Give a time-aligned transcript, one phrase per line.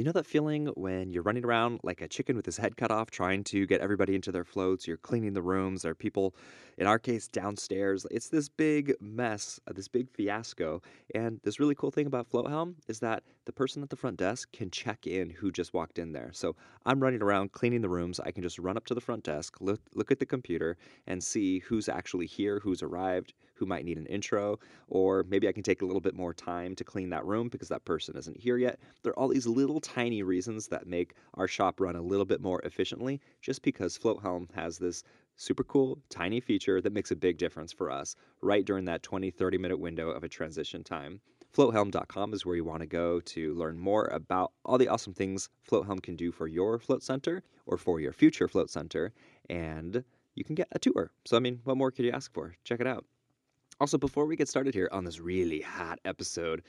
[0.00, 2.90] You know that feeling when you're running around like a chicken with his head cut
[2.90, 4.88] off, trying to get everybody into their floats?
[4.88, 5.82] You're cleaning the rooms.
[5.82, 6.34] There are people,
[6.78, 8.06] in our case, downstairs.
[8.10, 10.80] It's this big mess, uh, this big fiasco.
[11.14, 14.16] And this really cool thing about Float Helm is that the person at the front
[14.16, 16.30] desk can check in who just walked in there.
[16.32, 16.54] So
[16.86, 18.20] I'm running around cleaning the rooms.
[18.20, 20.76] I can just run up to the front desk, look, look at the computer,
[21.08, 25.52] and see who's actually here, who's arrived, who might need an intro, or maybe I
[25.52, 28.38] can take a little bit more time to clean that room because that person isn't
[28.38, 28.78] here yet.
[29.02, 32.40] There are all these little tiny reasons that make our shop run a little bit
[32.40, 35.02] more efficiently just because Float Helm has this
[35.34, 39.28] super cool tiny feature that makes a big difference for us right during that 20
[39.32, 41.20] 30 minute window of a transition time.
[41.56, 45.48] FloatHelm.com is where you want to go to learn more about all the awesome things
[45.68, 49.12] FloatHelm can do for your float center or for your future float center.
[49.48, 50.04] And
[50.36, 51.10] you can get a tour.
[51.24, 52.54] So, I mean, what more could you ask for?
[52.64, 53.04] Check it out.
[53.80, 56.62] Also, before we get started here on this really hot episode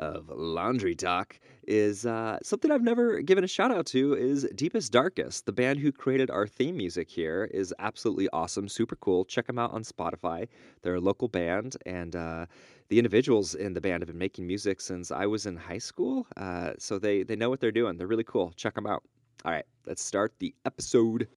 [0.00, 4.90] of Laundry Talk, is uh, something I've never given a shout out to is Deepest
[4.90, 5.46] Darkest.
[5.46, 9.24] The band who created our theme music here is absolutely awesome, super cool.
[9.24, 10.48] Check them out on Spotify.
[10.82, 12.46] They're a local band, and uh,
[12.88, 16.26] the individuals in the band have been making music since I was in high school.
[16.36, 17.96] Uh, so they they know what they're doing.
[17.96, 18.52] They're really cool.
[18.56, 19.04] Check them out.
[19.44, 21.28] All right, let's start the episode.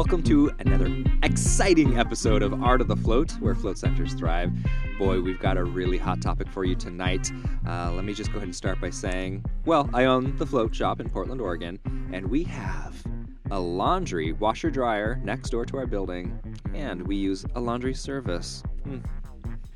[0.00, 4.50] Welcome to another exciting episode of Art of the Float, where float centers thrive.
[4.98, 7.30] Boy, we've got a really hot topic for you tonight.
[7.68, 10.74] Uh, let me just go ahead and start by saying, well, I own the float
[10.74, 11.78] shop in Portland, Oregon,
[12.14, 13.04] and we have
[13.50, 16.40] a laundry washer dryer next door to our building,
[16.72, 18.62] and we use a laundry service.
[18.84, 19.00] Hmm.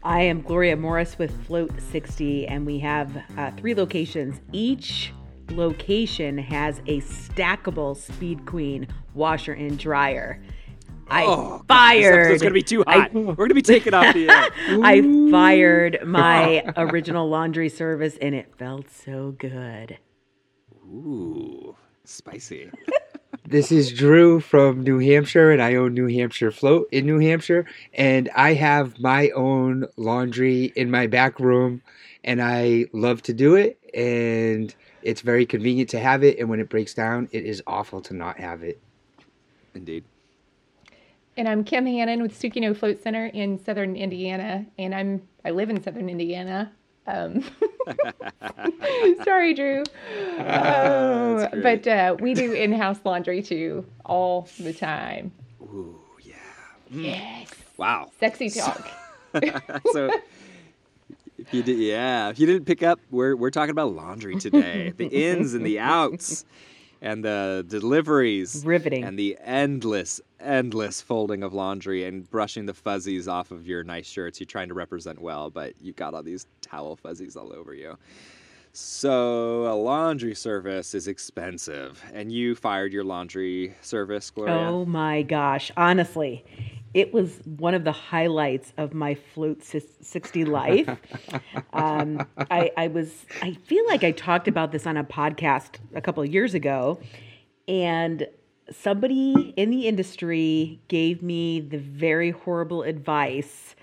[0.05, 4.41] I am Gloria Morris with Float 60, and we have uh, three locations.
[4.53, 5.13] Each
[5.51, 10.41] location has a stackable Speed Queen washer and dryer.
[11.09, 12.33] I oh, fired.
[12.33, 13.11] It's going to be too hot.
[13.15, 14.51] I, We're going to be taken off the air.
[14.83, 19.99] I fired my original laundry service, and it felt so good.
[20.87, 22.71] Ooh, spicy.
[23.47, 27.67] This is Drew from New Hampshire, and I own New Hampshire Float in New Hampshire.
[27.93, 31.83] And I have my own laundry in my back room,
[32.25, 33.79] and I love to do it.
[33.93, 36.39] And it's very convenient to have it.
[36.39, 38.81] And when it breaks down, it is awful to not have it.
[39.75, 40.05] Indeed.
[41.37, 45.69] And I'm Kim Hannon with Sukino Float Center in Southern Indiana, and I'm I live
[45.69, 46.73] in Southern Indiana.
[47.07, 47.45] Um,
[49.25, 49.83] sorry, Drew.
[50.37, 55.31] Oh, but uh, we do in-house laundry too, all the time.
[55.63, 56.35] Ooh, yeah.
[56.91, 57.49] Yes.
[57.77, 58.11] Wow.
[58.19, 58.89] Sexy talk.
[59.93, 60.11] so,
[61.39, 64.93] if you did, yeah, if you didn't pick up, we're we're talking about laundry today.
[64.97, 66.45] the ins and the outs
[67.05, 69.05] and the deliveries riveting.
[69.05, 74.07] and the endless endless folding of laundry and brushing the fuzzies off of your nice
[74.07, 74.41] shirts.
[74.41, 77.97] You're trying to represent well but you've got all these towel fuzzies all over you.
[78.73, 84.55] So a laundry service is expensive and you fired your laundry service gloria?
[84.55, 85.71] Oh my gosh.
[85.77, 86.45] Honestly
[86.95, 90.89] it was one of the highlights of my float 60 life.
[91.73, 96.01] Um, I, I, was i feel like i talked about this on a podcast a
[96.01, 97.01] couple of years ago
[97.67, 98.29] and
[98.71, 103.75] somebody in the industry gave me the very horrible advice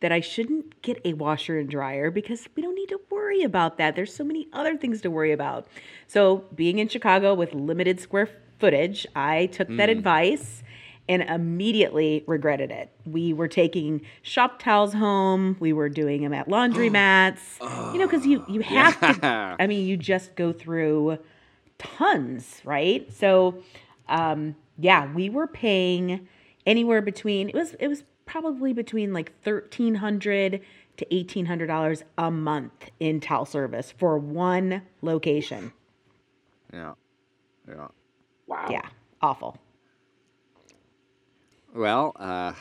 [0.00, 3.78] that i shouldn't get a washer and dryer because we don't need to worry about
[3.78, 3.94] that.
[3.94, 5.68] There's so many other things to worry about.
[6.08, 9.76] So being in chicago with limited square footage i took mm.
[9.76, 10.64] that advice
[11.08, 12.90] and immediately regretted it.
[13.06, 15.56] We were taking shop towels home.
[15.58, 17.40] We were doing them at laundromats.
[17.60, 19.12] oh, you know, because you you have yeah.
[19.12, 19.56] to.
[19.58, 21.18] I mean, you just go through
[21.78, 23.10] tons, right?
[23.12, 23.62] So,
[24.08, 26.28] um, yeah, we were paying
[26.66, 30.60] anywhere between it was it was probably between like thirteen hundred
[30.98, 35.72] to eighteen hundred dollars a month in towel service for one location.
[36.72, 36.92] Yeah,
[37.66, 37.88] yeah,
[38.46, 38.88] wow, yeah,
[39.22, 39.56] awful.
[41.74, 42.52] Well, uh,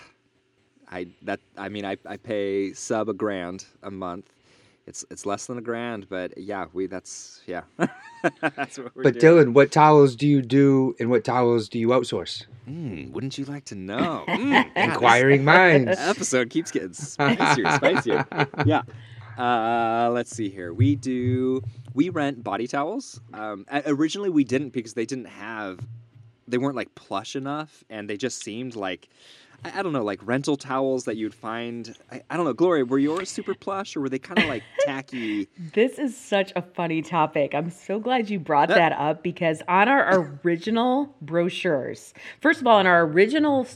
[0.90, 4.32] I that I mean I, I pay sub a grand a month.
[4.86, 7.64] It's it's less than a grand, but yeah, we that's yeah.
[8.42, 9.48] that's what we're but doing.
[9.48, 12.46] Dylan, what towels do you do, and what towels do you outsource?
[12.70, 14.24] Mm, wouldn't you like to know?
[14.38, 15.98] Mm, Inquiring minds.
[16.00, 18.26] Episode keeps getting spicier, spicier.
[18.66, 18.84] Yeah.
[19.38, 20.74] Uh, let's see here.
[20.74, 21.62] We do
[21.94, 23.20] we rent body towels.
[23.34, 25.80] Um, originally we didn't because they didn't have
[26.48, 29.10] they weren't like plush enough and they just seemed like
[29.64, 31.96] I, I don't know, like rental towels that you'd find.
[32.12, 34.64] I, I don't know, Gloria, were yours super plush or were they kind of like
[34.82, 35.48] tacky?
[35.74, 37.54] This is such a funny topic.
[37.54, 42.80] I'm so glad you brought that up because on our original brochures, first of all,
[42.80, 43.68] in our original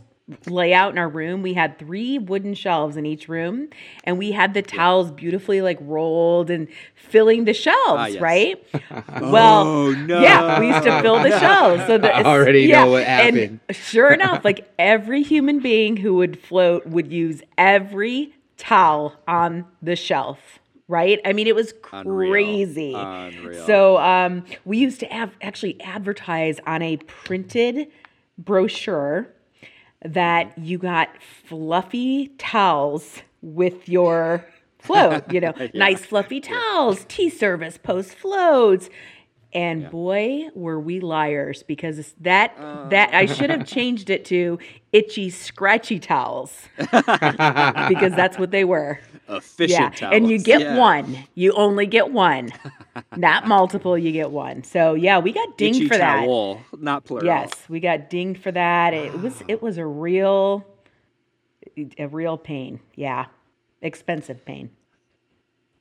[0.47, 3.67] layout in our room, we had three wooden shelves in each room,
[4.03, 8.21] and we had the towels beautifully like rolled and filling the shelves, Ah, yes.
[8.21, 8.63] right?
[9.21, 10.21] well, Oh, no.
[10.21, 11.85] yeah, we used to fill the shelves.
[11.87, 13.59] So the, I already yeah, know what and happened.
[13.71, 19.95] sure enough, like every human being who would float would use every towel on the
[19.95, 20.59] shelf.
[20.87, 21.21] Right?
[21.23, 22.31] I mean, it was Unreal.
[22.31, 22.93] crazy.
[22.93, 23.65] Unreal.
[23.65, 27.87] So um, we used to have actually advertise on a printed
[28.37, 29.29] brochure
[30.03, 30.63] that mm-hmm.
[30.63, 31.09] you got
[31.45, 34.45] fluffy towels with your
[34.79, 35.31] float.
[35.31, 38.89] You know, nice fluffy towels, tea service, post floats.
[39.53, 42.55] And boy, were we liars because that
[42.89, 43.65] that I should have uh.
[43.65, 44.59] changed it to
[44.93, 49.01] itchy, scratchy towels because that's what they were.
[49.31, 50.13] Efficient Yeah, towels.
[50.15, 50.77] and you get Yeah.
[50.77, 51.17] one.
[51.35, 52.51] You only get one,
[53.15, 53.97] not multiple.
[53.97, 54.63] You get one.
[54.63, 56.27] So yeah, we got dinged Itchy for that.
[56.77, 57.25] not plural.
[57.25, 58.93] Yes, we got dinged for that.
[58.93, 60.65] It was it was a real,
[61.97, 62.79] a real pain.
[62.95, 63.25] Yeah,
[63.81, 64.69] expensive pain.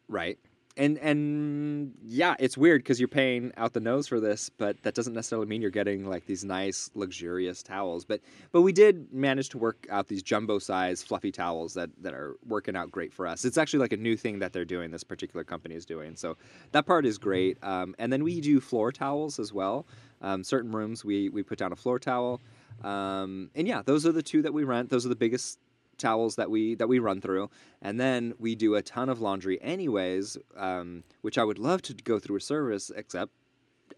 [0.08, 0.38] Right.
[0.76, 4.94] And and yeah, it's weird because you're paying out the nose for this, but that
[4.94, 8.04] doesn't necessarily mean you're getting like these nice, luxurious towels.
[8.04, 8.20] But
[8.52, 12.36] but we did manage to work out these jumbo size fluffy towels that that are
[12.46, 13.44] working out great for us.
[13.44, 14.90] It's actually like a new thing that they're doing.
[14.92, 16.14] This particular company is doing.
[16.14, 16.36] So
[16.70, 17.58] that part is great.
[17.64, 19.86] Um, and then we do floor towels as well.
[20.22, 22.40] Um, certain rooms we we put down a floor towel.
[22.84, 24.88] Um, and yeah, those are the two that we rent.
[24.88, 25.58] Those are the biggest
[26.00, 27.50] towels that we that we run through.
[27.82, 31.94] And then we do a ton of laundry anyways um, which i would love to
[31.94, 33.32] go through a service except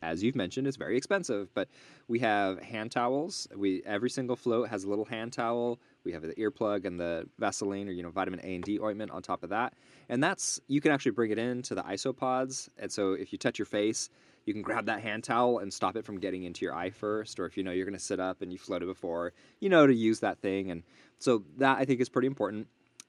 [0.02, 1.52] as you've mentioned it's very expensive.
[1.54, 1.68] But
[2.08, 3.48] we have hand towels.
[3.54, 5.80] We every single float has a little hand towel.
[6.04, 9.10] We have the earplug and the vaseline or you know vitamin a and d ointment
[9.10, 9.74] on top of that.
[10.08, 12.68] And that's you can actually bring it into the isopods.
[12.78, 14.10] And so if you touch your face
[14.46, 17.38] you can grab that hand towel and stop it from getting into your eye first
[17.38, 19.86] or if you know you're going to sit up and you floated before you know
[19.86, 20.82] to use that thing and
[21.22, 22.66] so that I think is pretty important.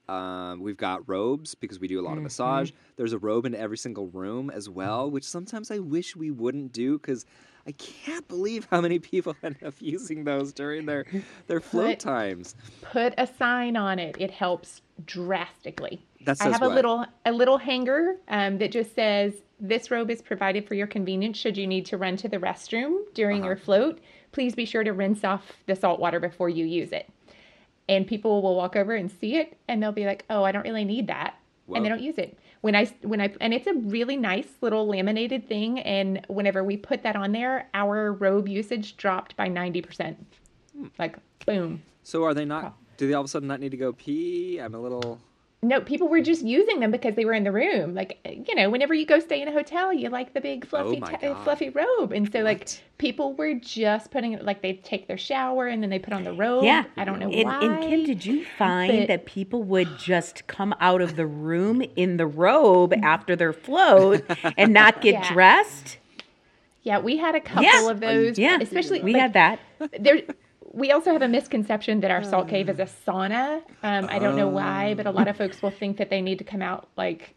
[0.07, 2.71] Um, we've got robes because we do a lot of massage.
[2.95, 6.73] There's a robe in every single room as well, which sometimes I wish we wouldn't
[6.73, 7.25] do because
[7.65, 11.05] I can't believe how many people end up using those during their
[11.47, 12.55] their float Put- times.
[12.81, 14.15] Put a sign on it.
[14.19, 16.05] It helps drastically.
[16.25, 16.71] That I have what?
[16.71, 20.87] a little a little hanger um, that just says this robe is provided for your
[20.87, 23.47] convenience should you need to run to the restroom during Uh-huh.
[23.47, 23.99] your float.
[24.33, 27.09] Please be sure to rinse off the salt water before you use it.
[27.87, 30.63] And people will walk over and see it and they'll be like, "Oh, I don't
[30.63, 31.35] really need that."
[31.73, 32.37] And they don't use it.
[32.61, 36.75] When I when I and it's a really nice little laminated thing and whenever we
[36.77, 40.15] put that on there, our robe usage dropped by 90%.
[40.75, 40.87] Hmm.
[40.99, 41.15] Like
[41.45, 41.83] boom.
[42.03, 42.75] So are they not?
[42.97, 44.59] Do they all of a sudden not need to go pee?
[44.59, 45.19] I'm a little.
[45.63, 47.95] No, people were just using them because they were in the room.
[47.95, 50.97] Like, you know, whenever you go stay in a hotel, you like the big fluffy,
[50.97, 51.43] Oh my uh, God.
[51.45, 52.67] fluffy robe, and so like
[52.97, 56.23] people were just putting it like they take their shower and then they put on
[56.25, 56.65] the robe.
[56.65, 57.63] Yeah, I don't know And, why.
[57.63, 61.81] and Kim, did you find but- that people would just come out of the room
[61.95, 64.23] in the robe after their float
[64.57, 65.33] and not get Yeah.
[65.33, 65.97] dressed?
[66.83, 67.89] yeah, we had a couple Yeah.
[67.89, 68.37] of those.
[68.37, 69.59] Yeah, especially we like, had that.
[69.99, 70.21] there.
[70.73, 73.61] We also have a misconception that our salt cave is a sauna.
[73.83, 76.39] Um, I don't know why, but a lot of folks will think that they need
[76.39, 77.35] to come out like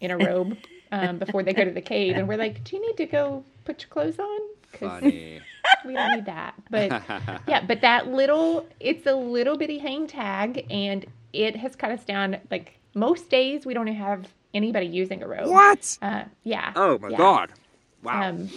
[0.00, 0.56] in a robe
[0.90, 3.44] um, before they go to the cave, and we're like, "Do you need to go
[3.64, 4.40] put your clothes on?"
[4.72, 5.40] Funny.
[5.84, 6.54] we don't need that.
[6.70, 7.02] But
[7.46, 12.04] yeah, but that little, it's a little bitty hang tag, and it has cut us
[12.04, 12.38] down.
[12.50, 15.48] Like most days, we don't have anybody using a robe.
[15.48, 15.98] what?
[16.02, 16.72] Uh, yeah.
[16.76, 17.16] Oh my yeah.
[17.16, 17.52] god!
[18.02, 18.30] Wow.
[18.30, 18.50] Um,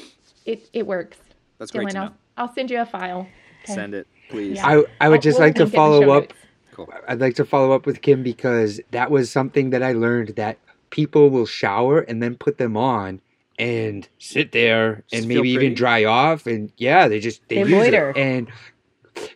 [0.46, 1.18] it it works.
[1.58, 2.16] That's great Dylan, to I'll, know.
[2.38, 3.28] I'll send you a file.
[3.66, 3.74] Okay.
[3.74, 4.58] Send it, please.
[4.58, 4.68] Yeah.
[4.68, 6.34] I, I would I'll- just we'll like to link it in the follow up.
[6.72, 6.94] Cool.
[7.08, 10.58] I'd like to follow up with Kim because that was something that I learned that
[10.90, 13.22] people will shower and then put them on
[13.58, 15.66] and sit there Just and feel maybe pretty?
[15.68, 17.94] even dry off and yeah, they just they, They use it.
[17.94, 18.14] loiter.
[18.18, 18.50] And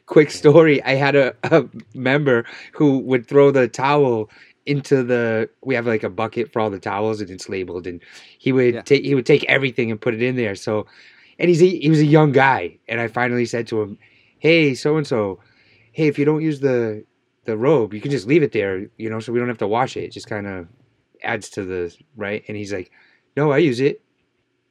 [0.05, 4.29] quick story, I had a, a member who would throw the towel
[4.65, 8.01] into the we have like a bucket for all the towels and it's labeled and
[8.37, 8.81] he would Yeah.
[8.81, 10.55] take he would take everything and put it in there.
[10.55, 10.85] So
[11.39, 13.97] and he's a, he was a young guy and I finally said to him,
[14.39, 15.39] "Hey, so and so,
[15.91, 17.05] hey, if you don't use the
[17.45, 19.67] the robe, you can just leave it there, you know, so we don't have to
[19.67, 20.03] wash it.
[20.05, 20.67] It just kind of
[21.23, 22.91] adds to the right." And he's like,
[23.37, 24.01] "No, I use it."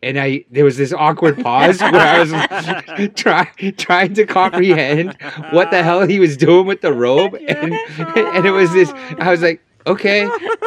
[0.02, 5.16] And I there was this awkward pause where I was trying trying to comprehend
[5.50, 8.90] what the hell he was doing with the robe, and and it was this.
[9.18, 10.22] I was like, okay,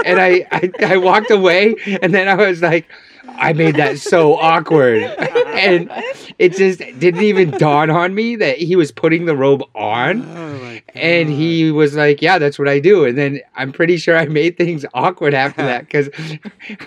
[0.05, 2.87] and I I, I walked away, and then I was like.
[3.33, 5.03] I made that so awkward.
[5.51, 5.91] And
[6.39, 10.25] it just didn't even dawn on me that he was putting the robe on.
[10.25, 10.51] Oh
[10.95, 14.25] and he was like, "Yeah, that's what I do." And then I'm pretty sure I
[14.25, 16.09] made things awkward after that because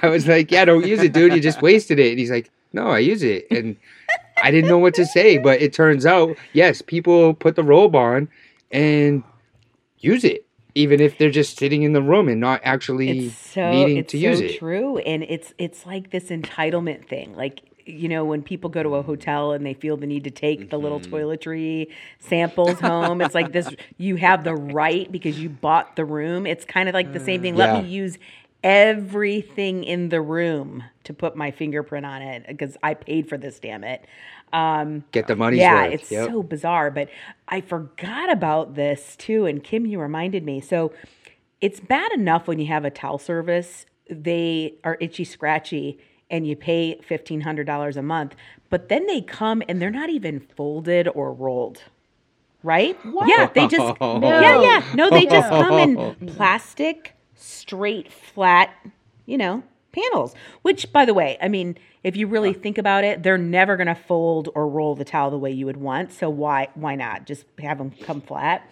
[0.03, 1.33] I was like, "Yeah, don't use it, dude.
[1.35, 3.77] You just wasted it." And he's like, "No, I use it." And
[4.43, 7.95] I didn't know what to say, but it turns out, yes, people put the robe
[7.95, 8.29] on
[8.71, 9.23] and
[9.99, 10.45] use it,
[10.75, 14.29] even if they're just sitting in the room and not actually so needing to so
[14.29, 14.45] use it.
[14.47, 18.71] It's so true and it's it's like this entitlement thing like you know when people
[18.71, 21.15] go to a hotel and they feel the need to take the little Mm-hmm.
[21.15, 21.89] toiletry
[22.19, 26.65] samples home it's like this you have the right because you bought the room it's
[26.65, 27.81] kind of like the same thing let Yeah.
[27.81, 28.19] me use
[28.63, 33.59] everything in the room to put my fingerprint on it because i paid for this
[33.61, 34.07] damn it
[34.55, 35.59] um, Get the money.
[35.59, 35.95] yeah, worth.
[35.95, 36.29] it's Yep.
[36.31, 36.91] so bizarre.
[36.93, 37.11] But
[37.49, 40.61] I forgot about this too, and Kim, you reminded me.
[40.63, 40.93] So
[41.61, 45.99] it's bad enough when you have a towel service; they are itchy, scratchy,
[46.31, 48.37] and you pay fifteen hundred dollars a month.
[48.71, 51.83] But then they come and they're not even folded or rolled.
[52.63, 52.99] Right?
[53.27, 54.21] Yeah, they just No.
[54.23, 54.85] yeah, yeah.
[54.95, 58.71] No, they just come in plastic, straight, flat,
[59.27, 60.35] you know, panels.
[60.63, 63.87] Which, by the way, I mean, if you really think about it, they're never going
[63.89, 66.13] to fold or roll the towel the way you would want.
[66.13, 68.71] So why why not just have them come flat?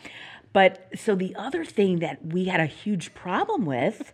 [0.52, 4.12] But so the other thing that we had a huge problem with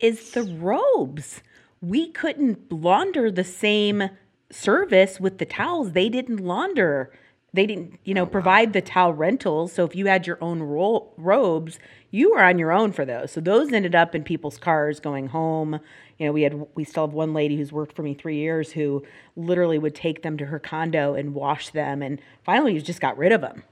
[0.00, 1.42] is the robes.
[1.82, 4.08] We couldn't launder the same
[4.50, 5.92] service with the towels.
[5.92, 7.12] They didn't launder.
[7.54, 9.72] They didn't, you know, oh, provide the towel rentals.
[9.72, 11.78] So if you had your own ro- robes,
[12.10, 13.30] you were on your own for those.
[13.30, 15.80] So those ended up in people's cars going home.
[16.18, 18.72] You know, we had we still have one lady who's worked for me three years
[18.72, 19.04] who
[19.36, 23.16] literally would take them to her condo and wash them, and finally you just got
[23.16, 23.62] rid of them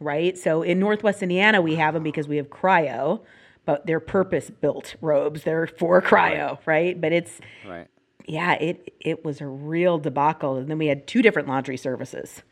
[0.00, 0.36] right?
[0.36, 3.20] So in Northwest Indiana, we have them because we have cryo,
[3.64, 5.44] but they're purpose built robes.
[5.44, 7.00] They're for cryo, right?
[7.00, 7.86] But it's Right.
[8.26, 10.56] yeah, it it was a real debacle.
[10.56, 12.42] And then we had two different laundry services.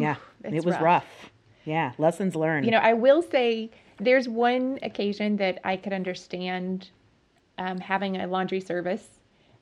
[0.00, 0.82] Yeah, it was rough.
[0.82, 1.30] rough.
[1.64, 2.66] Yeah, lessons learned.
[2.66, 6.90] You know, I will say there's one occasion that I could understand
[7.58, 9.20] um, having a laundry service.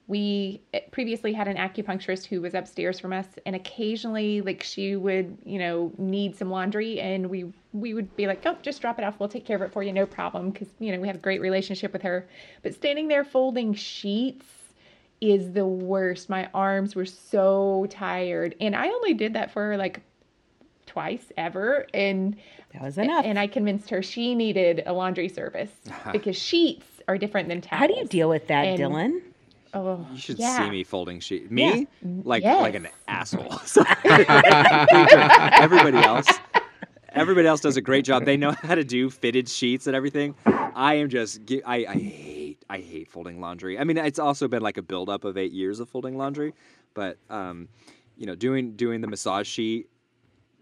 [0.08, 4.96] We eh, previously had an acupuncturist who was upstairs from us, and occasionally, like she
[4.96, 8.98] would, you know, need some laundry, and we we would be like, "Oh, just drop
[8.98, 9.20] it off.
[9.20, 11.20] We'll take care of it for you, no problem," because you know we have a
[11.20, 12.26] great relationship with her.
[12.62, 14.46] But standing there folding sheets
[15.20, 16.28] is the worst.
[16.28, 20.00] My arms were so tired, and I only did that for like
[20.86, 22.36] twice ever, and
[22.72, 23.24] that was enough.
[23.24, 25.70] and I convinced her she needed a laundry service
[26.12, 27.80] because sheets are different than towels.
[27.80, 29.20] How do you deal with that, And- Dylan?
[29.74, 30.58] Oh, You should yeah.
[30.58, 31.50] see me folding sheets.
[31.50, 31.86] Me,
[32.24, 32.60] like Yes.
[32.60, 33.58] like an asshole.
[34.04, 36.26] Everybody else,
[37.10, 38.24] everybody else does a great job.
[38.24, 40.34] They know how to do fitted sheets and everything.
[40.46, 43.78] I am just, I, I hate, I hate folding laundry.
[43.78, 46.52] I mean, it's also been like a buildup of eight years of folding laundry,
[46.94, 47.68] but um,
[48.16, 49.88] you know, doing doing the massage sheet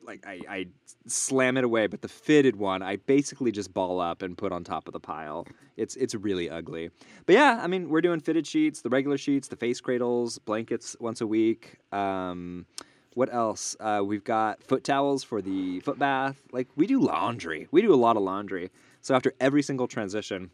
[0.02, 0.66] like I, I
[1.06, 4.64] slam it away, but the fitted one I basically just ball up and put on
[4.64, 5.46] top of the pile.
[5.76, 6.90] It's it's really ugly.
[7.26, 10.96] But yeah, I mean we're doing fitted sheets, the regular sheets, the face cradles, blankets
[11.00, 11.76] once a week.
[11.92, 12.66] Um,
[13.14, 13.76] what else?
[13.80, 16.40] Uh, we've got foot towels for the foot bath.
[16.52, 17.68] Like we do laundry.
[17.70, 18.70] We do a lot of laundry.
[19.00, 20.50] So after every single transition,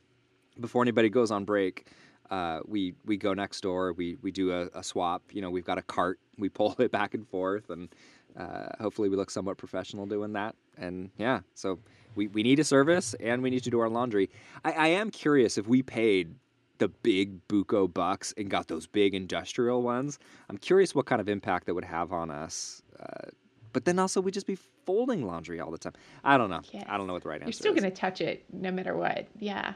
[0.60, 1.86] before anybody goes on break,
[2.30, 3.92] uh, we we go next door.
[3.92, 5.22] We we do a, a swap.
[5.32, 6.18] You know, we've got a cart.
[6.38, 7.88] We pull it back and forth, and
[8.36, 10.54] uh, hopefully we look somewhat professional doing that.
[10.76, 11.78] And yeah, so
[12.14, 14.30] we, we need a service and we need to do our laundry.
[14.64, 16.34] I, I am curious if we paid
[16.78, 20.18] the big buco bucks and got those big industrial ones.
[20.50, 22.82] I'm curious what kind of impact that would have on us.
[23.00, 23.30] Uh,
[23.72, 25.94] but then also we just be folding laundry all the time.
[26.24, 26.62] I don't know.
[26.86, 27.56] I don't know what the right answer is.
[27.56, 29.26] You're still going to touch it no matter what.
[29.38, 29.74] Yeah.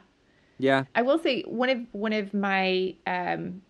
[0.59, 0.85] Yeah.
[0.95, 3.63] I will say one of one of my um,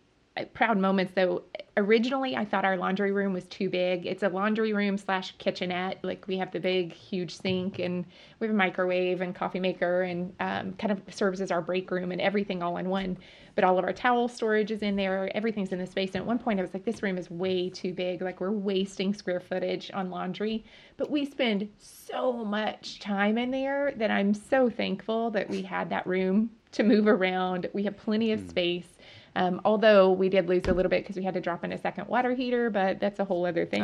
[0.55, 1.43] proud moments though.
[1.77, 4.05] Originally, I thought our laundry room was too big.
[4.07, 5.99] It's a laundry room slash kitchenette.
[6.03, 8.05] Like we have the big, huge sink, and
[8.39, 11.91] we have a microwave and coffee maker, and um, kind of serves as our break
[11.91, 13.17] room and everything all in one.
[13.55, 15.35] But all of our towel storage is in there.
[15.35, 16.11] Everything's in the space.
[16.11, 18.21] And at one point, I was like, "This room is way too big.
[18.21, 20.65] Like we're wasting square footage on laundry."
[20.97, 25.91] But we spend so much time in there that I'm so thankful that we had
[25.91, 27.69] that room to move around.
[27.73, 28.99] We have plenty of space.
[29.37, 31.79] Um, although we did lose a little bit because we had to drop in a
[31.79, 33.83] second water heater, but that's a whole other thing.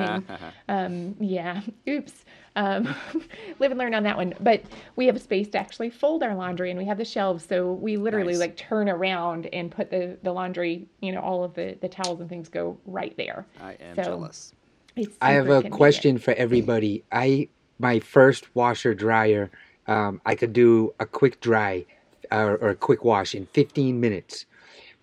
[0.69, 2.13] um, yeah, oops.
[2.57, 2.95] Um,
[3.59, 4.35] live and learn on that one.
[4.41, 4.63] But
[4.97, 7.97] we have space to actually fold our laundry, and we have the shelves, so we
[7.97, 8.41] literally Nice.
[8.41, 10.87] like turn around and put the the laundry.
[11.01, 13.47] You know, all of the the towels and things go right there.
[13.63, 14.53] I am So, jealous.
[14.97, 15.75] It's I have a convenient.
[15.75, 17.05] question for everybody.
[17.13, 17.49] I
[17.79, 19.51] my first washer dryer,
[19.87, 21.85] um, I could do a quick dry
[22.33, 24.47] uh, or a quick wash in 15 minutes.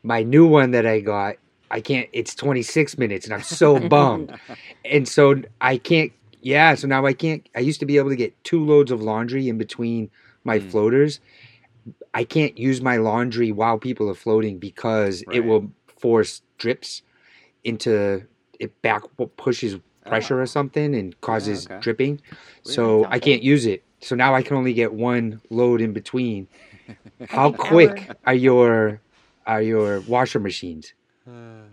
[0.03, 1.37] My new one that I got,
[1.71, 2.09] I can't.
[2.13, 4.33] It's 26 minutes, and I'm so bummed.
[4.85, 7.47] and so I can't Yeah, so now I can't.
[7.55, 10.11] I used to be able to get two loads of laundry in between
[10.43, 10.71] my Mm.
[10.71, 11.19] floaters.
[12.13, 17.01] I can't use my laundry while people are floating because it will force drips
[17.63, 18.23] into
[18.59, 19.03] it back
[19.37, 21.79] pushes pressure or something and causes okay.
[21.81, 22.21] dripping.
[22.65, 22.75] Weird.
[22.75, 23.19] So I awful.
[23.19, 23.83] can't use it.
[24.01, 26.47] So now I can only get one load in between.
[27.29, 29.01] How quick are your
[29.45, 30.93] are your washer machines?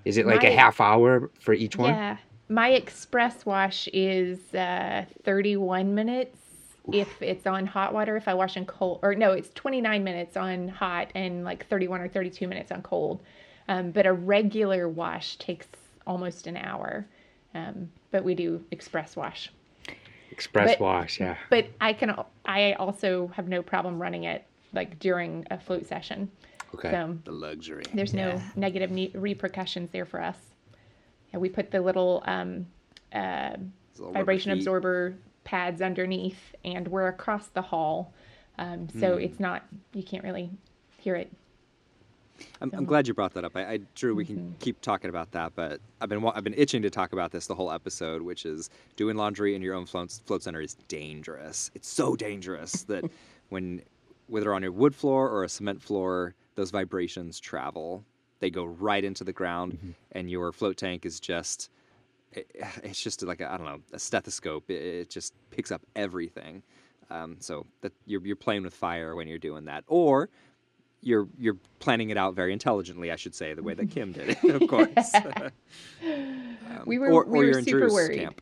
[0.04, 1.90] Is it like a half hour for each one?
[1.90, 2.16] Yeah.
[2.48, 6.38] My express wash is uh, 31 minutes
[6.92, 8.16] if it's on hot water.
[8.16, 12.00] If I wash in cold, or no, it's 29 minutes on hot and like 31
[12.00, 13.20] or 32 minutes on cold.
[13.68, 15.68] Um, but a regular wash takes
[16.06, 17.06] almost an hour.
[17.54, 19.52] Um, but we do express wash.
[20.30, 21.36] Express But- wash, yeah.
[21.50, 26.30] But I can, I also have no problem running it like during a float session.
[26.74, 26.90] Okay.
[26.90, 27.84] So The luxury.
[27.94, 28.42] there's no Yeah.
[28.56, 30.38] negative ne- repercussions there for us.
[31.32, 32.66] And we put the little um,
[33.12, 33.56] uh,
[33.98, 38.12] little vibration absorber pads underneath, and we're across the hall,
[38.58, 39.20] um, so Hmm.
[39.22, 40.50] it's not you can't really
[40.98, 41.32] hear it.
[42.60, 43.54] I'm, I'm glad you brought that up.
[43.56, 44.34] I, I Drew, we Mm-hmm.
[44.34, 47.46] can keep talking about that, but I've been I've been itching to talk about this
[47.46, 51.70] the whole episode, which is doing laundry in your own float, float center is dangerous.
[51.74, 53.04] It's so dangerous that
[53.50, 53.82] when
[54.26, 58.04] whether on a wood floor or a cement floor, those vibrations travel.
[58.40, 59.90] They go right into the ground, Mm-hmm.
[60.12, 61.70] and your float tank is just
[62.32, 62.50] it,
[62.82, 64.70] it's just like I I don't know a stethoscope.
[64.70, 66.62] It, it just picks up everything.
[67.10, 70.28] Um, so that you're you're playing with fire when you're doing that, or
[71.02, 74.36] you're you're planning it out very intelligently, I should say, the way that Kim did
[74.42, 75.12] it, of course.
[76.02, 78.18] Um, We were- or, we or were you're in super Drew's worried.
[78.20, 78.40] camp.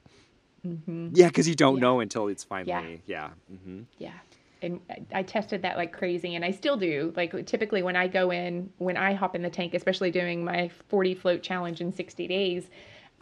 [1.14, 1.80] Yeah, because you don't Yeah.
[1.86, 3.30] know until it's finally yeah.
[3.64, 4.12] hmm Yeah.
[4.60, 7.12] And I- I tested that like crazy, and I still do.
[7.16, 10.68] Like typically, when I go in, when I hop in the tank, especially doing my
[10.88, 12.68] 40 float challenge in 60 days,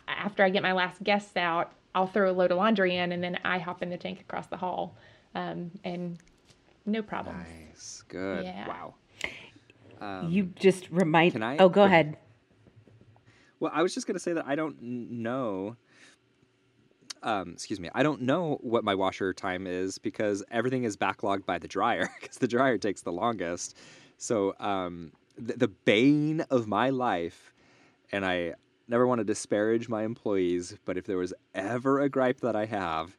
[0.09, 3.23] after I get my last guests out, I'll throw a load of laundry in, and
[3.23, 4.97] then I hop in the tank across the hall,
[5.35, 6.19] um, and
[6.87, 7.37] no problem.
[7.39, 8.45] Nice, good.
[8.45, 8.69] Yeah.
[8.69, 8.95] Wow.
[10.01, 11.33] Um, you just remind.
[11.33, 12.17] can I- oh, go go ahead.
[13.61, 15.77] Well, I was just gonna say that I don't know.
[17.23, 17.91] Um, excuse me.
[17.95, 22.09] I don't know what my washer time is because everything is backlogged by the dryer
[22.21, 23.77] because the dryer takes the longest.
[24.19, 27.53] So um, the, the bane of my life,
[28.13, 28.55] and I
[28.89, 32.67] never want to disparage my employees, but if there was ever a gripe that I
[32.67, 33.17] have,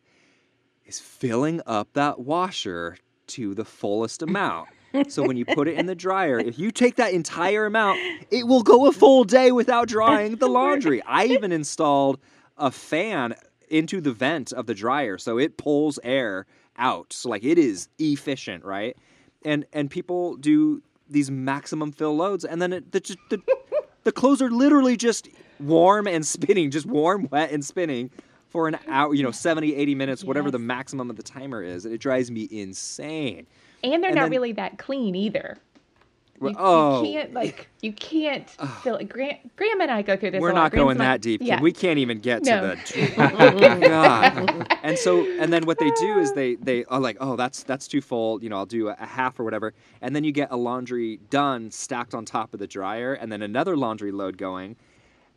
[0.86, 4.70] is filling up that washer to the fullest amount.
[5.10, 8.00] So when you put it in the dryer, if you take that entire amount,
[8.32, 11.04] it will go a full day without drying the laundry.
[11.04, 12.20] I even installed
[12.58, 13.36] a fan
[13.70, 16.46] into the vent of the dryer so it pulls air
[16.78, 17.12] out.
[17.14, 18.96] So like it is efficient, right?
[19.44, 23.00] And and people do these maximum fill loads and then it, the,
[23.30, 23.42] the
[24.04, 25.28] the clothes are literally just
[25.60, 28.10] warm and spinning, just warm, wet and spinning
[28.50, 31.84] for an hour, you know, 70, 80 minutes, whatever the maximum of the timer is.
[31.86, 33.46] And it drives me insane.
[33.84, 35.58] And they're And not then- really that clean either.
[36.40, 37.04] You, oh.
[37.04, 38.50] you can't like you can't
[38.84, 39.10] feel it.
[39.10, 40.42] Gram, Graham and I go through this.
[40.42, 41.42] We're not going that deep.
[41.44, 41.62] Yeah.
[41.62, 42.76] We can't even get No.
[42.76, 43.08] to the.
[43.38, 44.78] Oh, God.
[44.84, 47.88] And so, and then what they do is they they are like, oh, that's that's
[47.88, 48.42] too full.
[48.44, 49.74] You know, I'll do a, a half or whatever.
[50.02, 53.42] And then you get a laundry done stacked on top of the dryer, and then
[53.42, 54.76] another laundry load going.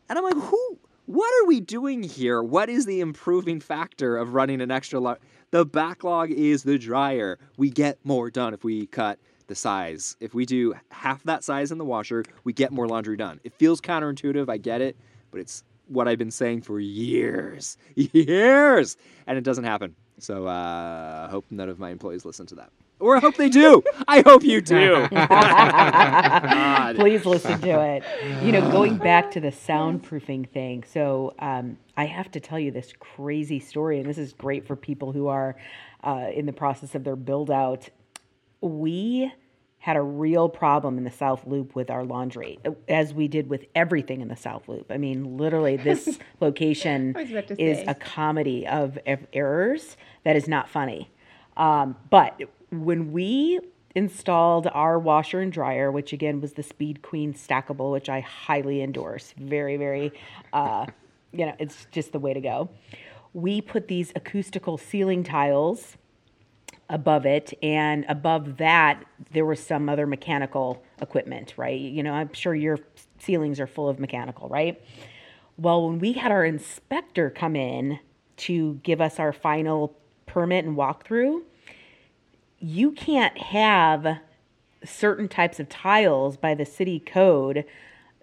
[0.09, 0.77] And I'm like, who?
[1.07, 2.41] What are we doing here?
[2.41, 4.99] What is the improving factor of running an extra?
[4.99, 5.17] Lo-
[5.49, 7.37] the backlog is the dryer.
[7.57, 9.19] We get more done if we cut
[9.51, 10.15] the size.
[10.21, 13.41] If we do half that size in the washer, we get more laundry done.
[13.43, 14.47] It feels counterintuitive.
[14.47, 14.95] I get it,
[15.29, 18.95] but it's what I've been saying for years, years,
[19.27, 19.93] and it doesn't happen.
[20.19, 22.69] So uh, I hope none of my employees listen to that,
[23.01, 23.83] or I hope they do.
[24.07, 25.07] I hope you do.
[27.01, 28.03] Please listen to it.
[28.45, 30.85] You know, going back to the soundproofing thing.
[30.87, 34.77] So um, I have to tell you this crazy story, and this is great for
[34.77, 35.57] people who are
[36.05, 37.89] uh, in the process of their build out.
[38.61, 39.31] We
[39.81, 43.65] had a real problem in the South Loop with our laundry, as we did with
[43.73, 44.91] everything in the South Loop.
[44.91, 47.85] I mean, literally, this location I was about to is say.
[47.87, 51.09] a comedy of er- errors that is not funny.
[51.57, 53.59] Um, but when we
[53.95, 58.83] installed our washer and dryer, which again was the Speed Queen stackable, which I highly
[58.83, 60.11] endorse, very, very,
[60.53, 60.85] uh,
[61.33, 62.69] you know, it's just the way to go.
[63.33, 65.97] We put these acoustical ceiling tiles
[66.91, 71.79] above it and above that there was some other mechanical equipment right?
[71.79, 72.79] You know i'm sure your
[73.17, 74.79] ceilings are full of mechanical right?
[75.57, 77.99] Well when we had our inspector come in
[78.37, 81.41] to give us our final permit and walkthrough
[82.59, 84.19] you can't have
[84.83, 87.65] certain types of tiles by the city code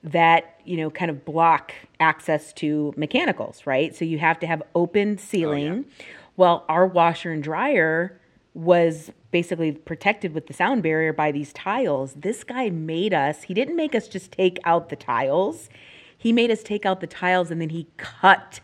[0.03, 3.97] that you know kind of block access to mechanicals right?
[3.97, 5.87] So you have to have open oh, ceiling.
[6.37, 8.18] Well, our washer and dryer
[8.59, 12.15] was basically protected with the sound barrier by these tiles.
[12.15, 15.69] This guy made us, he didn't make us just take out the tiles.
[16.17, 18.61] He made us take out the tiles and then he cut,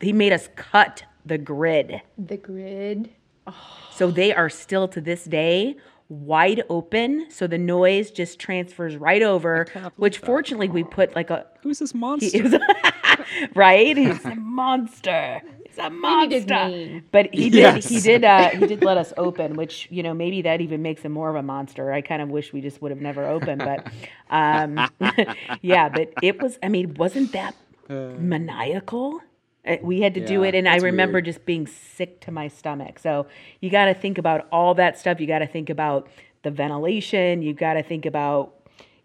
[0.00, 2.02] he made us cut the grid.
[2.18, 3.10] The grid.
[3.46, 3.54] Oh.
[3.92, 5.76] So they are still to this day
[6.08, 7.30] wide open.
[7.30, 11.92] So the noise just transfers right over, which fortunately we put like a, Who's this
[11.92, 12.60] he monster?
[13.54, 13.96] right?
[13.96, 15.42] He's a monster.
[15.76, 16.54] He's a monster.
[16.68, 17.04] name.
[17.12, 17.58] But he did.
[17.60, 17.88] Yes.
[17.88, 18.24] He did.
[18.24, 21.30] Uh, he did let us open, which you know maybe that even makes him more
[21.30, 21.92] of a monster.
[21.92, 23.86] I kind of wish we just would have never opened, but
[24.30, 24.78] um,
[25.62, 25.88] yeah.
[25.88, 26.58] But it was.
[26.62, 27.54] I mean, wasn't that
[27.88, 29.20] maniacal?
[29.66, 31.26] Uh, We had to do it, and I remember weird.
[31.26, 32.98] just being sick to my stomach.
[32.98, 33.26] So
[33.60, 35.20] you got to think about all that stuff.
[35.20, 36.08] You got to think about
[36.42, 37.42] the ventilation.
[37.42, 38.54] You got to think about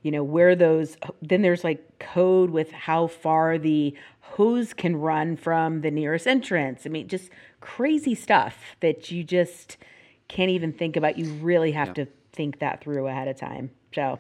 [0.08, 5.36] you know where those then there's like code with how far the hose can run
[5.36, 9.76] from the nearest entrance i mean just crazy stuff that you just
[10.30, 14.18] can't even think about you really have to think that through ahead of time so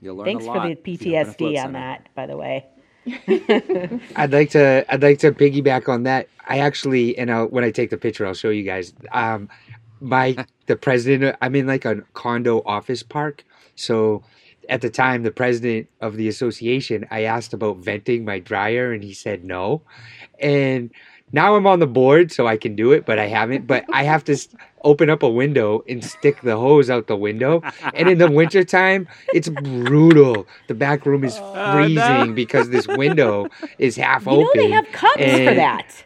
[0.00, 1.72] You'll thanks for the if you open a float ptsd on center.
[1.74, 2.66] that by the way
[4.16, 6.28] I'd like to I'd like to piggyback on that.
[6.48, 8.92] I actually and I'll, when I take the picture, I'll show you guys.
[9.12, 9.48] Um,
[10.00, 11.36] my the president.
[11.40, 14.22] I'm in like a condo office park, so
[14.70, 19.02] at the time, the president of the association, I asked about venting my dryer, and
[19.04, 19.82] he said no.
[20.38, 20.90] And
[21.32, 23.66] now I'm on the board, so I can do it, but I haven't.
[23.66, 24.48] But I have to s-
[24.82, 27.62] open up a window and stick the hose out the window.
[27.94, 30.46] And in the wintertime, it's brutal.
[30.68, 33.46] The back room is oh, freezing because this window
[33.78, 34.60] is half you know open.
[34.60, 36.04] they have cups for that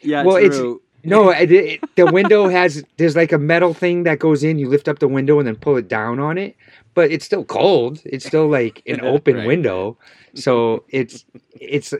[0.00, 0.60] Yeah, Well, it's-
[1.04, 4.58] No, it, it, the window has there's like a metal thing that goes in.
[4.58, 6.56] You lift up the window and then pull it down on it,
[6.98, 8.02] but it's still cold.
[8.04, 9.46] It's still like an open Right.
[9.46, 9.96] window,
[10.34, 11.94] so it's it's.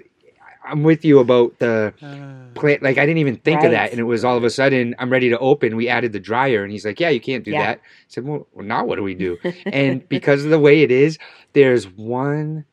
[0.71, 1.95] I'm with you about the
[2.59, 2.83] plant.
[2.83, 5.11] Like I didn't even think of that, and it was all of a sudden I'm
[5.17, 5.77] ready to open.
[5.77, 7.65] We added the dryer, and he's like, "Yeah, you can't do Yeah.
[7.67, 10.91] that." I said, "Well, now what do we do?" and because of the way it
[10.91, 11.17] is,
[11.53, 12.65] there's one,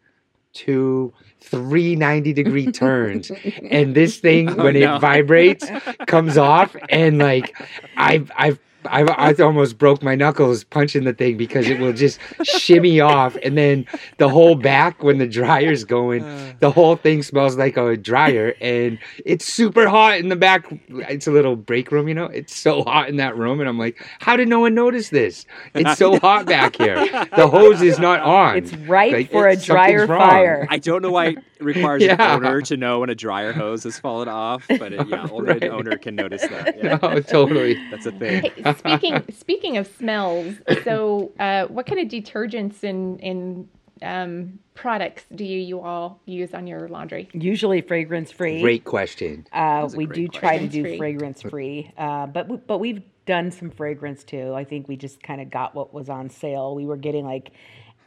[0.54, 3.32] two, three 90 degree turns,
[3.70, 4.96] and this thing Oh, when no.
[4.96, 5.70] it vibrates
[6.08, 7.54] comes off, and like
[7.98, 8.60] I've I've.
[8.89, 13.36] I've, I almost broke my knuckles punching the thing because it will just shimmy off,
[13.43, 13.86] and then
[14.17, 16.54] the whole back when the dryer's going, uh.
[16.60, 20.65] the whole thing smells like a dryer, and it's super hot in the back.
[20.89, 22.26] It's a little break room, you know.
[22.26, 25.45] It's so hot in that room, and I'm like, how did no one notice this?
[25.74, 26.95] It's so hot back here.
[27.36, 28.58] The hose is not on.
[28.58, 32.36] it's right Like, for a dryer fire I don't know why it requires an Yeah.
[32.36, 35.63] owner to know when a dryer hose has fallen off, but it, yeah, only Right.
[35.63, 36.76] an owner can notice that.
[36.84, 37.78] Yeah, No, totally.
[37.89, 38.43] that's a thing.
[38.43, 43.70] Hey, speaking speaking of smells, so uh, what kind of detergents and and
[44.02, 47.30] um, products do you, you all use on your laundry?
[47.34, 49.48] usually fragrance free Great question.
[49.52, 53.52] Uh, we great do try to do fragrance free, uh, but we, but we've done
[53.52, 54.54] some fragrance too.
[54.54, 56.76] I think we just kind of got what was on sale.
[56.76, 57.52] We were getting like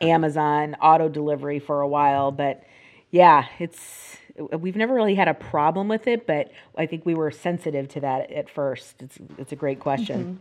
[0.00, 2.62] Amazon auto delivery for a while, but
[3.10, 4.16] yeah, it's
[4.58, 6.26] we've never really had a problem with it.
[6.26, 9.02] But I think we were sensitive to that at first.
[9.02, 10.40] It's it's a great question.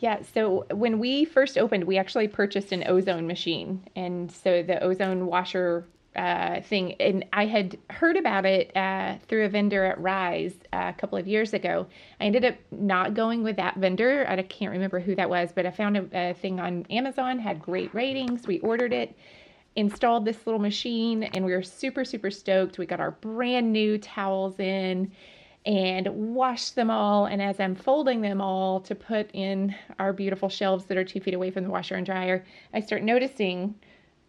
[0.00, 4.80] Yeah, so when we first opened, we actually purchased an ozone machine, and so the
[4.82, 10.00] ozone washer uh, thing, and I had heard about it uh, through a vendor at
[10.00, 11.86] Rise uh, a couple of years ago.
[12.20, 14.24] I ended up not going with that vendor.
[14.28, 17.60] I can't remember who that was, but I found a, a thing on Amazon had
[17.60, 18.46] great ratings.
[18.46, 19.16] We ordered it,
[19.76, 22.78] installed this little machine, and we were super super stoked.
[22.78, 25.12] We got our brand new towels in
[25.66, 27.26] and washed them all.
[27.26, 31.20] And as I'm folding them all to put in our beautiful shelves that are two
[31.20, 33.74] feet away from the washer and dryer, I start noticing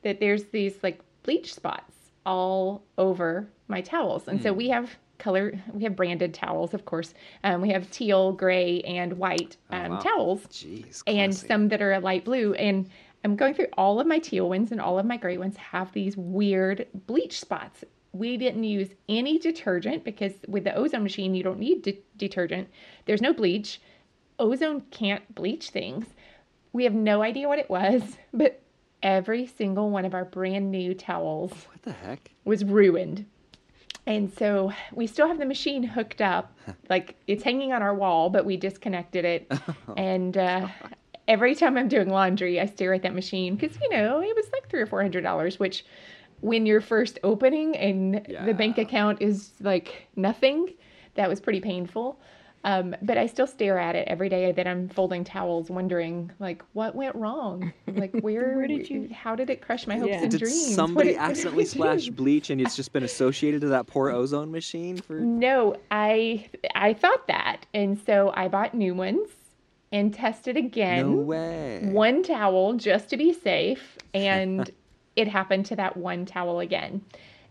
[0.02, 1.94] that there's these like bleach spots
[2.26, 4.28] all over my towels.
[4.28, 7.14] And so we have color, we have branded towels, of course.
[7.44, 10.00] Um, we have teal, gray, and white um, wow.
[10.00, 12.54] towels Jeez, and some that are a light blue.
[12.54, 12.90] And
[13.24, 15.92] I'm going through all of my teal ones and all of my gray ones have
[15.94, 17.84] these weird bleach spots.
[18.12, 22.68] We didn't use any detergent because with the ozone machine, you don't need de- detergent.
[23.06, 23.80] There's no bleach.
[24.40, 26.06] Ozone can't bleach things.
[26.74, 28.02] We have no idea what it was,
[28.34, 28.62] but
[29.04, 32.32] every single one of our brand new towels What the heck?
[32.46, 33.26] was ruined.
[34.06, 36.58] And so we still have the machine hooked up,
[36.90, 39.52] like it's hanging on our wall, but we disconnected it.
[39.98, 40.68] and uh,
[41.28, 44.48] every time I'm doing laundry, I stare at that machine because you know it was
[44.52, 45.86] like three or four hundred dollars, which
[46.42, 50.74] when you're first opening and the bank account is like nothing,
[51.16, 52.20] that was pretty painful.
[52.66, 56.62] Um, but I still stare at it every day that I'm folding towels, wondering like
[56.74, 60.24] what went wrong, like where, Where did you- how did it crush my hopes Yeah.
[60.24, 60.76] and Did dreams?
[60.76, 61.70] Somebody did- what accidentally I do?
[61.70, 66.50] splash bleach and it's just been associated to that poor ozone machine for No, I
[66.76, 69.30] I thought that, and so I bought new ones
[69.94, 71.12] and tested again.
[71.12, 71.80] No way.
[71.92, 74.70] One towel just to be safe, and
[75.20, 77.02] it happened to that one towel again.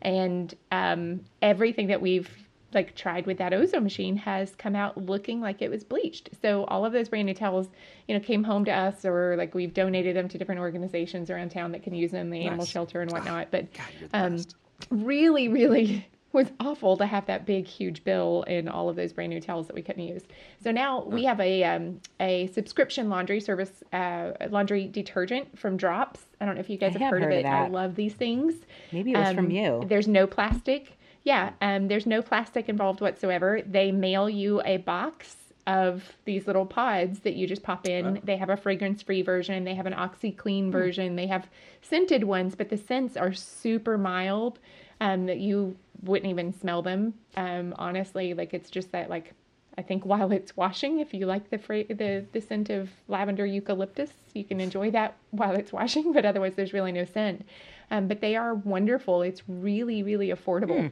[0.00, 2.30] And um, everything that we've
[2.72, 6.30] like tried with that ozone machine has come out looking like it was bleached.
[6.40, 7.68] So all of those brand new towels,
[8.06, 11.50] you know, came home to us, or like we've donated them to different organizations around
[11.50, 13.50] town that can use them, the animal shelter and whatnot.
[13.50, 14.44] But God, um,
[14.90, 19.30] really, really was awful to have that big, huge bill and all of those brand
[19.30, 20.22] new towels that we couldn't use.
[20.62, 26.20] So now we have a um, a subscription laundry service, uh, laundry detergent from Dropps.
[26.40, 27.46] I don't know if you guys have, have heard, of of it.
[27.46, 28.54] I love these things.
[28.92, 29.84] Maybe it was from Um, you.
[29.86, 30.98] There's no plastic.
[31.24, 33.60] Yeah, um, there's no plastic involved whatsoever.
[33.66, 35.36] They mail you a box
[35.66, 38.20] of these little pods that you just pop in.
[38.24, 41.46] They have a fragrance free version, they have an OxiClean version, they have
[41.82, 44.58] scented ones, but the scents are super mild
[45.00, 47.14] um, that you wouldn't even smell them.
[47.36, 49.32] Um, honestly, like it's just that like
[49.76, 53.46] I think while it's washing, if you like the fra- the the scent of lavender
[53.46, 56.12] eucalyptus, you can enjoy that while it's washing.
[56.18, 57.46] But otherwise, there's really no scent.
[57.90, 59.22] Um, but they are wonderful.
[59.22, 60.90] It's really really affordable.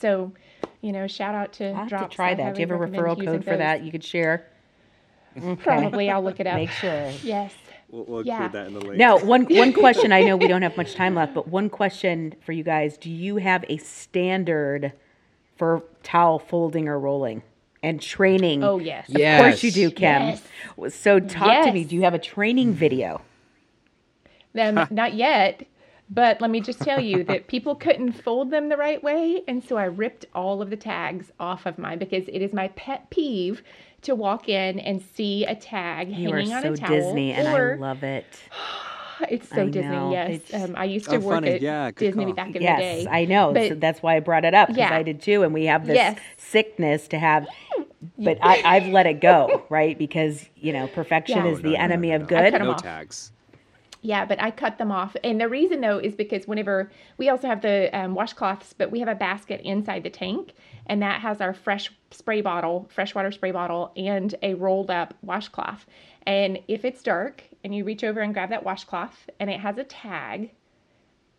[0.00, 0.32] So,
[0.80, 2.10] you know, shout out to I'll have Dropps.
[2.10, 2.54] to try I that.
[2.54, 3.58] Do you have a referral code for those.
[3.58, 4.46] that you could share?
[5.36, 5.56] Okay.
[5.62, 6.56] Probably, I'll look it up.
[6.56, 7.10] Make sure.
[7.22, 7.52] Yes.
[7.92, 8.46] We'll, we'll Yeah.
[8.46, 8.98] include that in the link.
[8.98, 10.12] Now, one one question.
[10.12, 13.10] I know we don't have much time left, but one question for you guys: Do
[13.10, 14.92] you have a standard
[15.56, 17.42] for towel folding or rolling
[17.82, 18.64] and training?
[18.64, 19.08] Oh yes.
[19.08, 20.38] of course you do, Kim.
[20.78, 20.94] Yes.
[20.94, 21.84] So talk to me.
[21.84, 23.20] Do you have a training video?
[24.54, 25.66] them um, not yet
[26.10, 29.64] but let me just tell you that people couldn't fold them the right way and
[29.64, 33.08] so i ripped all of the tags off of mine because it is my pet
[33.10, 33.62] peeve
[34.02, 37.32] to walk in and see a tag You are hanging on so a towel Disney,
[37.32, 38.26] and or I love it.
[39.30, 41.50] it's so I disney know, yes um, i used to Oh, work funny.
[41.52, 42.34] at Yeah, disney call.
[42.34, 43.02] back in the day.
[43.04, 43.52] Yes, I know.
[43.52, 44.94] But- so that's why I brought it up because Yeah.
[44.96, 46.18] I did too, and we have this Yes.
[46.36, 47.46] sickness to have.
[48.18, 49.96] But I, I've let it go, right?
[49.96, 51.52] Because you know, perfection Yeah.
[51.52, 52.26] is No, the no, no, enemy no, of no.
[52.26, 52.52] good.
[52.52, 52.82] cut 'em No off.
[52.82, 53.30] tags.
[54.04, 55.16] Yeah, but I cut them off.
[55.22, 58.98] And the reason though is because whenever we also have the um, washcloths, but we
[58.98, 60.54] have a basket inside the tank,
[60.86, 65.86] and that has our fresh spray bottle, freshwater spray bottle, and a rolled up washcloth.
[66.26, 69.78] And if it's dark and you reach over and grab that washcloth and it has
[69.78, 70.50] a tag,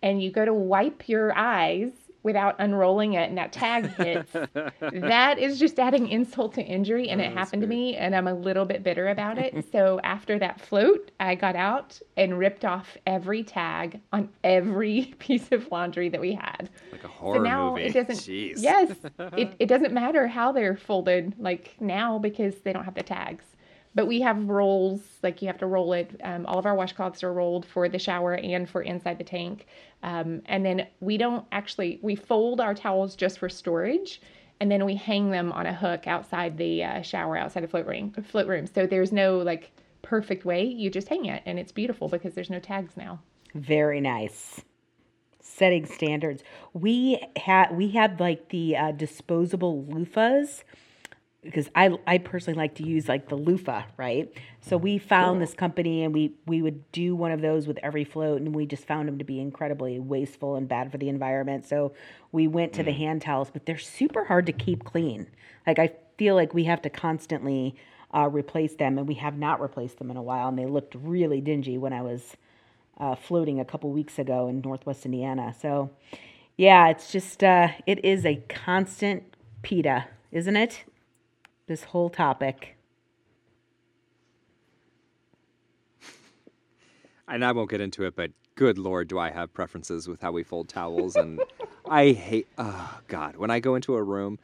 [0.02, 1.92] and you go to wipe your eyes
[2.24, 4.32] without unrolling it and that tag hits,
[4.80, 7.10] that is just adding insult to injury.
[7.10, 9.58] And it Oh, that's happened to me, and I'm a little bit bitter about it.
[9.72, 15.52] so after that float, I got out and ripped off every tag on every piece
[15.52, 16.70] of laundry that we had.
[16.92, 17.84] Like a horror So now movie.
[17.84, 18.16] it doesn't.
[18.20, 18.62] Jeez.
[18.62, 23.04] Yes, it, it doesn't matter how they're folded like now because they don't have the
[23.04, 23.46] tags.
[23.96, 26.20] But we have rolls, like you have to roll it.
[26.24, 29.68] Um, all of our washcloths are rolled for the shower and for inside the tank.
[30.02, 34.22] Um, and then we don't actually, we fold our towels just for storage.
[34.60, 37.86] And then we hang them on a hook outside the uh, shower, outside the float
[37.86, 38.66] room, float room.
[38.66, 40.64] So there's no like perfect way.
[40.64, 43.20] You just hang it and it's beautiful because there's no tags now.
[43.54, 44.62] Very nice.
[45.40, 46.44] Setting standards.
[46.74, 50.64] We had we had like the uh, disposable loofahs
[51.44, 54.32] because I I personally like to use like the loofah, right?
[54.62, 58.04] So we found this company and we we would do one of those with every
[58.04, 61.66] float and we just found them to be incredibly wasteful and bad for the environment.
[61.66, 61.94] So
[62.32, 65.28] we went to the hand towels, but they're super hard to keep clean.
[65.68, 67.76] Like I feel like we have to constantly
[68.14, 70.96] uh, replace them and we have not replaced them in a while and they looked
[70.96, 72.38] really dingy when I was
[72.98, 75.54] uh, floating a couple weeks ago in Northwest Indiana.
[75.60, 75.90] So,
[76.58, 79.24] yeah, it's just uh, it is a constant
[79.64, 80.84] pita, isn't it?
[81.68, 82.78] This whole topic.
[87.28, 90.32] and I won't get into it, but good lord, do I have preferences with how
[90.32, 91.16] we fold towels?
[91.16, 91.40] And
[91.90, 94.40] I hate, oh god, when I go into a room,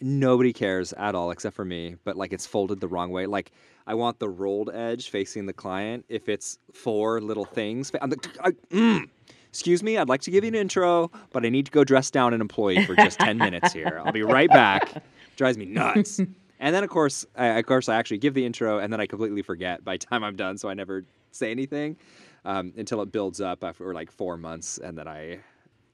[0.00, 1.96] nobody cares at all except for me.
[2.04, 3.26] But like it's folded the wrong way.
[3.26, 3.52] Like
[3.86, 6.04] I want the rolled edge facing the client.
[6.08, 9.08] If it's four little things, I'm like, I, mm,
[9.48, 12.10] excuse me, I'd like to give you an intro, but I need to go dress
[12.10, 14.00] down an employee for just ten minutes here.
[14.04, 14.92] I'll be right back.
[15.36, 16.20] Drives me nuts.
[16.60, 19.06] And then of course, I, of course, I actually give the intro, and then I
[19.06, 21.96] completely forget by the time I'm done, so I never say anything
[22.44, 25.38] um, until it builds up after like four months, and then I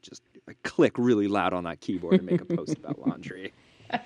[0.02, 3.52] just I click really loud on that keyboard and make a post about laundry.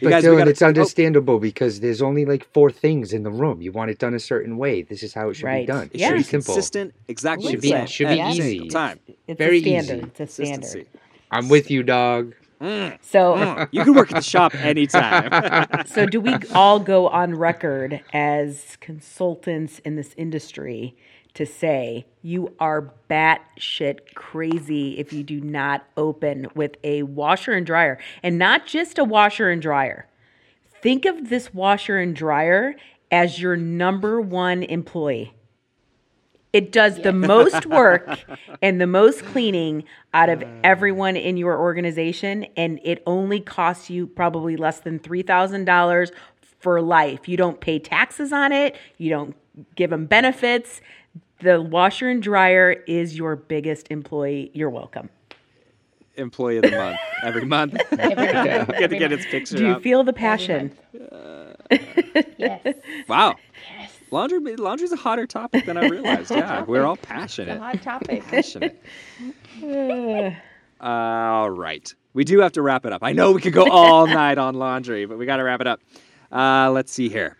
[0.00, 3.24] You But guys, Dylan, gotta- it's oh, understandable because there's only like four things in
[3.24, 3.60] the room.
[3.60, 4.82] You want it done a certain way.
[4.82, 5.66] This is how it should Right.
[5.66, 5.90] be done.
[5.92, 6.10] it Yeah.
[6.10, 6.54] should be simple.
[6.54, 8.58] consistent, exactly Should the be- same should be every easy.
[8.58, 9.00] single time.
[9.26, 9.96] It's Very a standard.
[9.98, 10.06] easy.
[10.06, 10.54] It's a standard.
[10.60, 10.88] Consistency.
[11.32, 12.32] I'm with you, dog.
[12.60, 12.98] Mm.
[13.02, 13.68] So, mm.
[13.70, 15.86] You can work at the shop anytime.
[15.86, 20.96] so do we all go on record as consultants in this industry
[21.34, 27.64] to say you are batshit crazy if you do not open with a washer and
[27.64, 30.08] dryer, and not just a washer and dryer.
[30.82, 32.74] Think of this washer and dryer
[33.10, 35.32] as your number one employee.
[36.52, 38.20] It does the most work
[38.62, 39.84] and the most cleaning
[40.14, 40.60] out of mm.
[40.64, 46.10] everyone in your organization, and it only costs you probably less than $3,000
[46.58, 47.28] for life.
[47.28, 49.36] You don't pay taxes on it, you don't
[49.74, 50.80] give them benefits.
[51.40, 54.50] The washer and dryer is your biggest employee.
[54.54, 55.08] You're welcome.
[56.16, 57.74] Employee of the month every month.
[57.90, 59.82] Get to get its picture Do you up.
[59.82, 60.76] feel the passion?
[62.38, 62.74] Yes.
[63.06, 63.36] wow.
[64.10, 66.30] Laundry laundry's a hotter topic than I realized.
[66.30, 67.58] Yeah, we're all passionate.
[67.58, 68.24] Hot topic.
[68.28, 68.82] Passionate.
[70.80, 71.94] all right.
[72.14, 73.02] We do have to wrap it up.
[73.02, 75.66] I know we could go all night on laundry, but we got to wrap it
[75.66, 75.80] up.
[76.32, 77.36] Uh, let's see here.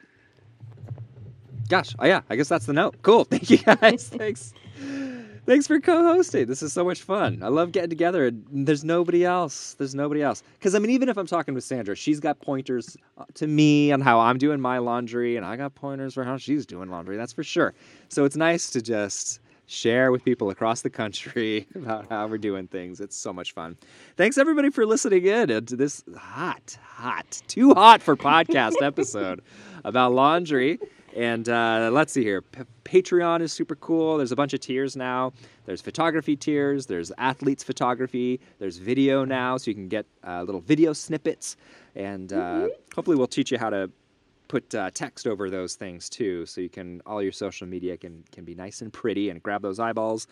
[1.69, 2.97] Gosh, oh yeah, I guess that's the note.
[3.03, 3.25] Cool.
[3.25, 4.09] Thank you guys.
[4.09, 4.55] Thanks.
[5.49, 6.45] Thanks for co-hosting.
[6.45, 7.43] This is so much fun.
[7.43, 8.31] I love getting together.
[8.53, 9.73] There's nobody else.
[9.79, 10.43] There's nobody else.
[10.59, 13.91] Because I mean, even if I'm talking with Sandra, she's got pointers uh, to me
[13.91, 17.17] on how I'm doing my laundry, and I got pointers for how she's doing laundry.
[17.17, 17.73] That's for sure.
[18.11, 22.69] So it's nice to just share with people across the country about how we're doing
[22.69, 23.01] things.
[23.01, 23.79] It's so much fun.
[24.19, 29.41] Thanks everybody for listening in to this hot, hot, too hot for podcast episode
[29.83, 30.79] about laundry.
[31.19, 32.43] And uh, let's see here.
[32.43, 34.19] P- Patreon is super cool.
[34.19, 35.33] There's a bunch of tiers now.
[35.67, 36.87] There's photography tiers.
[36.87, 38.39] There's athletes photography.
[38.61, 41.57] There's video now, so you can get uh, little video snippets.
[41.97, 43.91] And uh, hopefully, we'll teach you how to
[44.47, 48.23] put uh, text over those things too, so you can all your social media can
[48.31, 50.29] can be nice and pretty and grab those eyeballs.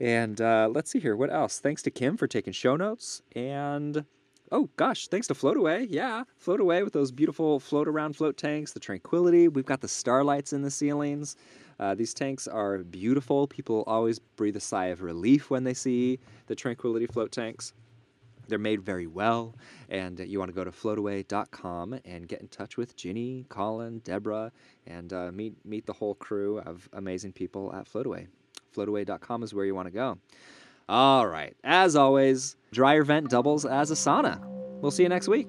[0.00, 1.60] And uh, let's see here, what else?
[1.60, 4.04] Thanks to Kim for taking show notes and.
[4.52, 5.86] Oh gosh, thanks to Float Away.
[5.88, 9.46] Yeah, Float Away with those beautiful float around float tanks, the Tranquility.
[9.46, 11.36] We've got the starlights in the ceilings.
[11.78, 13.46] Uh, these tanks are beautiful.
[13.46, 17.72] People always breathe a sigh of relief when they see the Tranquility float tanks.
[18.48, 19.54] They're made very well,
[19.88, 24.50] and you want to go to floataway.com and get in touch with Ginny, Colin, Deborah,
[24.84, 28.26] and uh, meet meet the whole crew of amazing people at Floataway.
[28.74, 30.18] Floataway.com is where you want to go.
[30.90, 34.40] All right, as always, dryer vent doubles as a sauna.
[34.80, 35.48] We'll see you next week.